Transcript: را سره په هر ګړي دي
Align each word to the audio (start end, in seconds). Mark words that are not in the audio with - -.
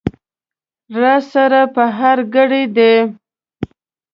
را 1.01 1.15
سره 1.31 1.61
په 1.75 1.83
هر 1.97 2.17
ګړي 2.35 2.63
دي 2.77 2.93